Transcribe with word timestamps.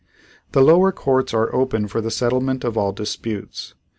The 0.53 0.63
lower 0.63 0.91
courts 0.91 1.31
are 1.31 1.53
open 1.53 1.87
for 1.87 2.01
the 2.01 2.09
settlement 2.09 2.63
of 2.63 2.75
all 2.75 2.91
disputes. 2.91 3.75